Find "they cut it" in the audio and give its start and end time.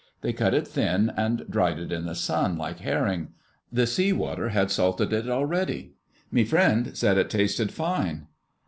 0.21-0.67